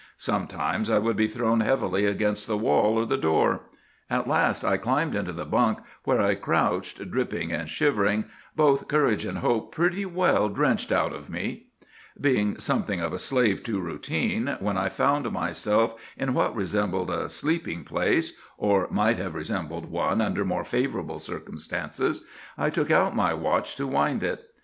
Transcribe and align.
Sometimes 0.17 0.89
I 0.89 0.97
would 0.97 1.15
be 1.15 1.27
thrown 1.27 1.59
heavily 1.59 2.05
against 2.07 2.47
the 2.47 2.57
wall 2.57 2.97
or 2.97 3.05
the 3.05 3.19
door. 3.19 3.65
At 4.09 4.27
last 4.27 4.63
I 4.63 4.77
climbed 4.77 5.13
into 5.13 5.31
the 5.31 5.45
bunk, 5.45 5.77
where 6.05 6.19
I 6.19 6.33
crouched, 6.33 7.11
dripping 7.11 7.51
and 7.51 7.69
shivering, 7.69 8.25
both 8.55 8.87
courage 8.87 9.25
and 9.25 9.37
hope 9.37 9.75
pretty 9.75 10.07
well 10.07 10.49
drenched 10.49 10.91
out 10.91 11.13
of 11.13 11.29
me. 11.29 11.67
"Being 12.19 12.57
something 12.57 12.99
of 12.99 13.13
a 13.13 13.19
slave 13.19 13.61
to 13.65 13.79
routine, 13.79 14.57
when 14.59 14.75
I 14.75 14.89
found 14.89 15.31
myself 15.31 15.93
in 16.17 16.33
what 16.33 16.55
resembled 16.55 17.11
a 17.11 17.29
sleeping 17.29 17.83
place,—or 17.83 18.87
might 18.89 19.19
have 19.19 19.35
resembled 19.35 19.85
one 19.91 20.19
under 20.19 20.43
more 20.43 20.63
favorable 20.63 21.19
circumstances.—I 21.19 22.71
took 22.71 22.89
out 22.89 23.15
my 23.15 23.35
watch 23.35 23.75
to 23.75 23.85
wind 23.85 24.23
it. 24.23 24.49